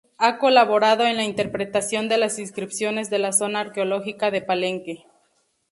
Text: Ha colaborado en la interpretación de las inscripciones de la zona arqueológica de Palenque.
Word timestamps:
Ha 0.17 0.39
colaborado 0.39 1.05
en 1.05 1.15
la 1.15 1.23
interpretación 1.25 2.09
de 2.09 2.17
las 2.17 2.39
inscripciones 2.39 3.11
de 3.11 3.19
la 3.19 3.33
zona 3.33 3.59
arqueológica 3.59 4.31
de 4.31 4.41
Palenque. 4.41 5.05